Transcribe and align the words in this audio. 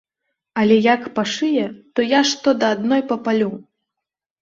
Але 0.61 0.77
як 0.85 1.05
пашые, 1.19 1.67
то 1.93 1.99
я 2.17 2.25
што 2.33 2.57
да 2.65 2.75
адной 2.79 3.01
папалю! 3.15 3.55